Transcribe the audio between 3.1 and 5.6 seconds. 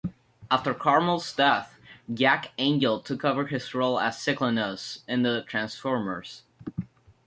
over his role as Cyclonus in "The